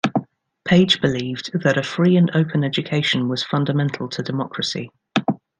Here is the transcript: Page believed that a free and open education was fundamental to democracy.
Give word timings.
Page 0.65 0.99
believed 0.99 1.51
that 1.63 1.77
a 1.77 1.83
free 1.83 2.17
and 2.17 2.31
open 2.33 2.63
education 2.63 3.29
was 3.29 3.43
fundamental 3.43 4.09
to 4.09 4.23
democracy. 4.23 4.89